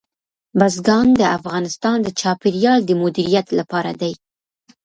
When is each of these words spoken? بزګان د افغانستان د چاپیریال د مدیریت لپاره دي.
بزګان 0.59 1.07
د 1.19 1.21
افغانستان 1.37 1.97
د 2.03 2.07
چاپیریال 2.19 2.79
د 2.85 2.91
مدیریت 3.01 3.47
لپاره 3.59 3.91
دي. 4.01 4.13